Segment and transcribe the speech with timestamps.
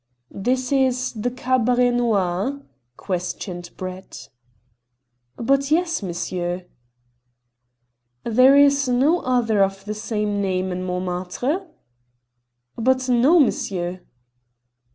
[0.33, 2.63] "This is the Cabaret Noir?"
[2.97, 4.29] questioned Brett.
[5.35, 6.65] "But yes, monsieur."
[8.23, 11.67] "There is no other of the same name in Montmartre?"
[12.77, 13.99] "But no, monsieur."